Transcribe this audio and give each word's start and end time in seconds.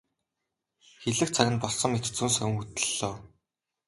Хэлэх 1.01 1.29
цаг 1.35 1.47
нь 1.51 1.61
болсон 1.61 1.89
мэт 1.91 2.05
зөн 2.17 2.29
совин 2.35 2.57
хөтөллөө. 2.59 3.13